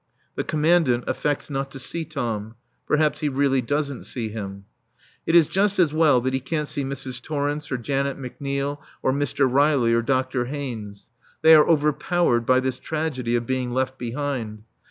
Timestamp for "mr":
9.13-9.47